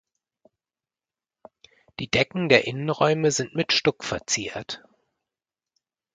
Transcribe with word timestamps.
Die 1.99 2.09
Decken 2.09 2.49
der 2.49 2.65
Innenräume 2.65 3.29
sind 3.29 3.53
mit 3.53 3.71
Stuck 3.71 4.03
verziert. 4.03 4.81